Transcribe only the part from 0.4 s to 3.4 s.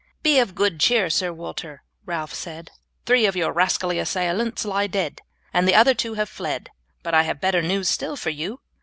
good cheer, Sir Walter," Ralph said; "three of